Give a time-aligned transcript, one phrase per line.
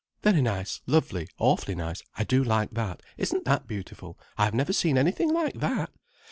[0.23, 4.97] Very nice, lovely, awfully nice, I do like that, isn't that beautiful, I've never seen
[4.97, 5.91] anything like that!